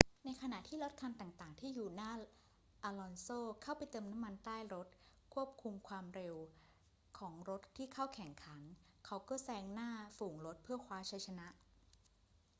[0.25, 2.11] ในขณะที่รถคันต่าง ๆ ที่อยู่หน้า
[2.83, 3.27] อลอนโซ
[3.61, 4.87] เข้าไปเติมน้ำมันใต้รถ
[5.33, 6.35] ควบคุมความเร็ว
[7.17, 8.61] ของรถที่เข้าแข่งขัน
[9.05, 11.47] เขาก็แซงหน้าฝูงรถเพื่อคว้าชัยชนะ